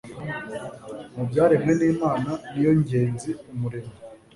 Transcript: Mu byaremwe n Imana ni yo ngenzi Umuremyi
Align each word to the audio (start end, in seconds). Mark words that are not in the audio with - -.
Mu 1.15 1.23
byaremwe 1.29 1.71
n 1.79 1.81
Imana 1.93 2.31
ni 2.51 2.61
yo 2.65 2.71
ngenzi 2.79 3.29
Umuremyi 3.53 3.93